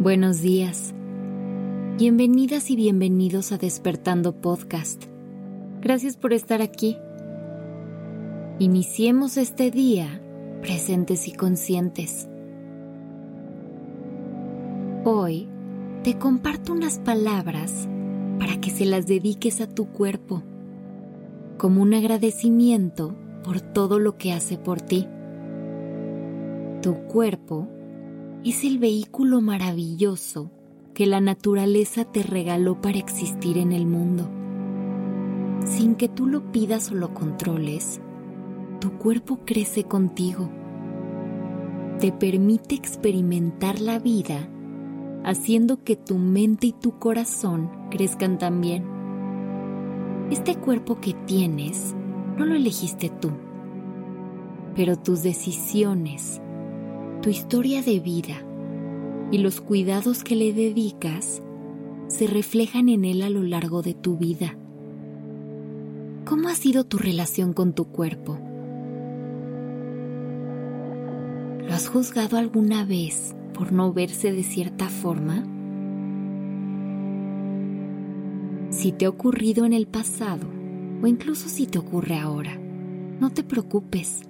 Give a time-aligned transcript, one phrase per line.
[0.00, 0.94] Buenos días.
[1.96, 5.02] Bienvenidas y bienvenidos a Despertando Podcast.
[5.80, 6.96] Gracias por estar aquí.
[8.60, 10.22] Iniciemos este día
[10.62, 12.28] presentes y conscientes.
[15.04, 15.48] Hoy
[16.04, 17.88] te comparto unas palabras
[18.38, 20.44] para que se las dediques a tu cuerpo
[21.56, 25.08] como un agradecimiento por todo lo que hace por ti.
[26.82, 27.66] Tu cuerpo
[28.44, 30.50] es el vehículo maravilloso
[30.94, 34.28] que la naturaleza te regaló para existir en el mundo.
[35.64, 38.00] Sin que tú lo pidas o lo controles,
[38.80, 40.50] tu cuerpo crece contigo.
[42.00, 44.48] Te permite experimentar la vida
[45.24, 48.84] haciendo que tu mente y tu corazón crezcan también.
[50.30, 51.94] Este cuerpo que tienes
[52.36, 53.32] no lo elegiste tú,
[54.76, 56.40] pero tus decisiones,
[57.22, 58.36] tu historia de vida
[59.30, 61.42] y los cuidados que le dedicas
[62.06, 64.56] se reflejan en él a lo largo de tu vida.
[66.24, 68.38] ¿Cómo ha sido tu relación con tu cuerpo?
[71.66, 75.44] ¿Lo has juzgado alguna vez por no verse de cierta forma?
[78.70, 80.46] Si te ha ocurrido en el pasado
[81.02, 82.58] o incluso si te ocurre ahora,
[83.20, 84.22] no te preocupes.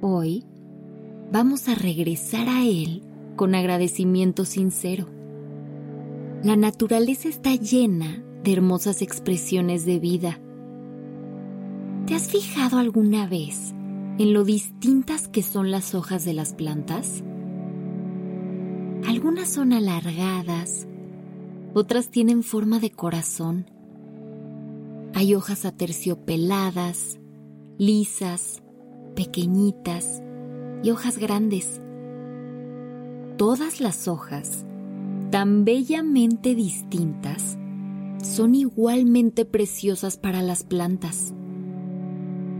[0.00, 0.44] Hoy
[1.32, 3.02] vamos a regresar a Él
[3.36, 5.08] con agradecimiento sincero.
[6.42, 10.40] La naturaleza está llena de hermosas expresiones de vida.
[12.06, 13.74] ¿Te has fijado alguna vez
[14.18, 17.24] en lo distintas que son las hojas de las plantas?
[19.06, 20.86] Algunas son alargadas,
[21.72, 23.70] otras tienen forma de corazón.
[25.14, 27.18] Hay hojas aterciopeladas,
[27.78, 28.62] lisas,
[29.14, 30.23] pequeñitas
[30.84, 31.80] y hojas grandes.
[33.38, 34.66] Todas las hojas,
[35.30, 37.56] tan bellamente distintas,
[38.22, 41.32] son igualmente preciosas para las plantas.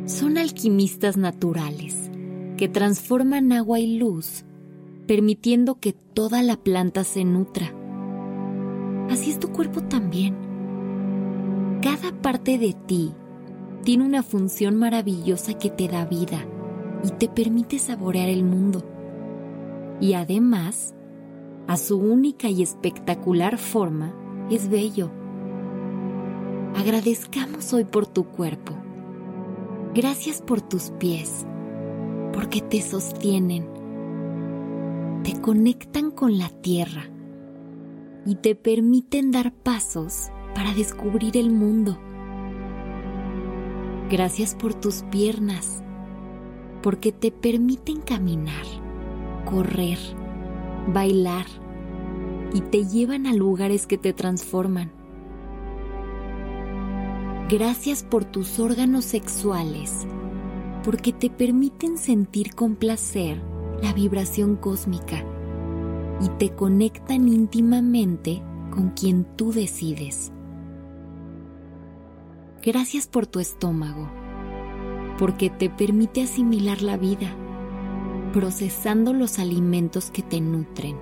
[0.06, 2.10] Son alquimistas naturales
[2.56, 4.44] que transforman agua y luz,
[5.06, 7.74] permitiendo que toda la planta se nutra.
[9.10, 10.34] Así es tu cuerpo también.
[11.82, 13.12] Cada parte de ti
[13.84, 16.46] tiene una función maravillosa que te da vida
[17.04, 18.82] y te permite saborear el mundo.
[20.00, 20.94] Y además,
[21.66, 24.14] a su única y espectacular forma,
[24.50, 25.10] es bello.
[26.74, 28.72] Agradezcamos hoy por tu cuerpo.
[29.94, 31.46] Gracias por tus pies,
[32.32, 33.68] porque te sostienen,
[35.22, 37.04] te conectan con la tierra
[38.26, 41.98] y te permiten dar pasos para descubrir el mundo.
[44.10, 45.83] Gracias por tus piernas,
[46.84, 48.66] porque te permiten caminar,
[49.46, 49.98] correr,
[50.92, 51.46] bailar
[52.52, 54.92] y te llevan a lugares que te transforman.
[57.48, 60.06] Gracias por tus órganos sexuales,
[60.84, 63.40] porque te permiten sentir con placer
[63.82, 65.24] la vibración cósmica
[66.20, 70.32] y te conectan íntimamente con quien tú decides.
[72.62, 74.10] Gracias por tu estómago,
[75.18, 77.34] porque te permite asimilar la vida,
[78.32, 80.96] procesando los alimentos que te nutren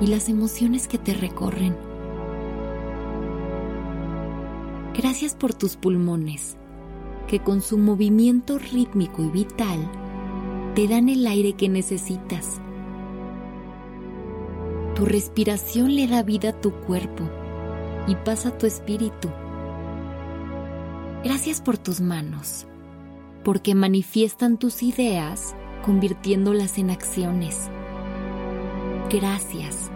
[0.00, 1.76] y las emociones que te recorren.
[4.96, 6.56] Gracias por tus pulmones,
[7.28, 9.78] que con su movimiento rítmico y vital
[10.74, 12.60] te dan el aire que necesitas.
[14.94, 17.24] Tu respiración le da vida a tu cuerpo
[18.06, 19.28] y pasa a tu espíritu
[21.22, 22.66] Gracias por tus manos,
[23.44, 27.70] porque manifiestan tus ideas convirtiéndolas en acciones.
[29.10, 29.90] Gracias,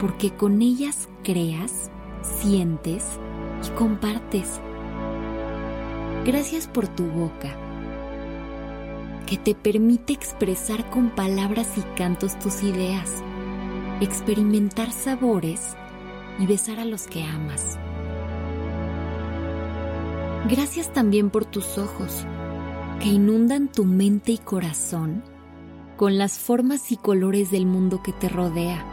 [0.00, 1.90] porque con ellas creas,
[2.22, 3.04] sientes
[3.66, 4.60] y compartes.
[6.24, 7.56] Gracias por tu boca,
[9.26, 13.22] que te permite expresar con palabras y cantos tus ideas,
[14.00, 15.76] experimentar sabores
[16.38, 17.78] y besar a los que amas.
[20.48, 22.26] Gracias también por tus ojos,
[23.00, 25.22] que inundan tu mente y corazón
[25.96, 28.84] con las formas y colores del mundo que te rodea.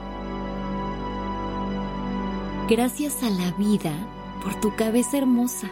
[2.70, 3.94] Gracias a la vida
[4.44, 5.70] por tu cabeza hermosa,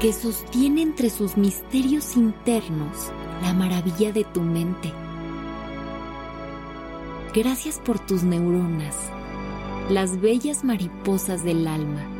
[0.00, 3.10] que sostiene entre sus misterios internos
[3.42, 4.92] la maravilla de tu mente.
[7.34, 8.96] Gracias por tus neuronas,
[9.88, 12.13] las bellas mariposas del alma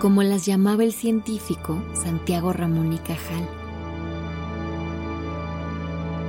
[0.00, 3.48] como las llamaba el científico Santiago Ramón y Cajal,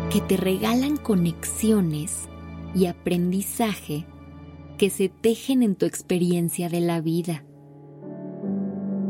[0.09, 2.29] que te regalan conexiones
[2.73, 4.05] y aprendizaje
[4.77, 7.43] que se tejen en tu experiencia de la vida.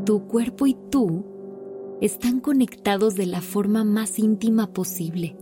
[0.06, 1.26] Tu cuerpo y tú
[2.02, 5.36] están conectados de la forma más íntima posible.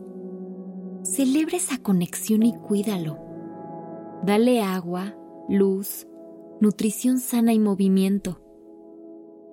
[1.03, 3.19] Celebra esa conexión y cuídalo.
[4.23, 5.15] Dale agua,
[5.49, 6.07] luz,
[6.61, 8.42] nutrición sana y movimiento.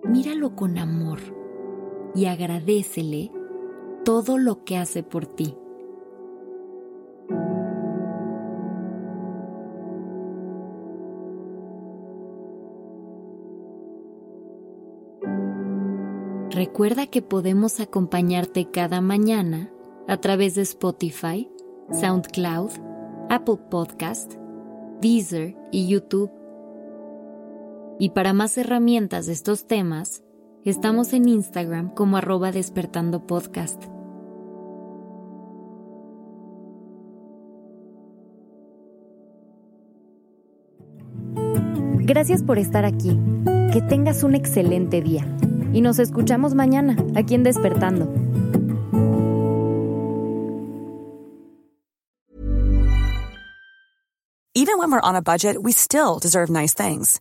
[0.05, 1.19] Míralo con amor
[2.15, 3.31] y agradecele
[4.05, 5.57] todo lo que hace por ti.
[16.51, 19.71] Recuerda que podemos acompañarte cada mañana
[20.09, 21.49] a través de Spotify,
[21.93, 22.73] SoundCloud,
[23.29, 24.35] Apple Podcast,
[25.01, 26.40] Deezer y YouTube.
[28.01, 30.23] Y para más herramientas de estos temas,
[30.65, 33.83] estamos en Instagram como arroba despertando podcast.
[41.99, 43.21] Gracias por estar aquí.
[43.71, 45.27] Que tengas un excelente día.
[45.75, 48.11] Y nos escuchamos mañana, aquí en Despertando.
[54.55, 57.21] Even when we're on a budget, we still deserve nice things.